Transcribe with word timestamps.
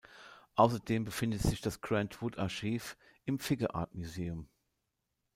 Außerdem 0.55 1.05
befindet 1.05 1.43
sich 1.43 1.61
das 1.61 1.79
Grant 1.79 2.23
Wood 2.23 2.39
Archiv 2.39 2.97
im 3.25 3.37
Figge 3.37 3.75
Art 3.75 3.93
Museum. 3.93 4.47